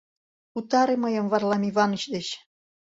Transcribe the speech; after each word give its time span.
Утаре 0.57 0.95
мыйым 1.03 1.25
Варлам 1.31 1.63
Иваныч 1.69 2.03
деч! 2.13 2.27